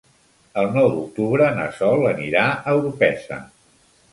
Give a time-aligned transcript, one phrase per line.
[0.61, 3.39] El nou d'octubre na Sol anirà a Orpesa.